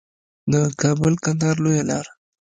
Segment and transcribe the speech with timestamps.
[0.51, 2.05] د کابل کندهار لویه لار